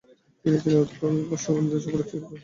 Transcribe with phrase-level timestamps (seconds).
[0.45, 2.37] তিনি ছিলেন উৎকল ভাসোদ্দীপিনী সভার সেক্রেটারী।